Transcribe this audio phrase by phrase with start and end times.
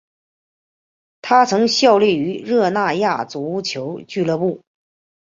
[1.21, 4.63] 他曾效力于热那亚足球俱乐部。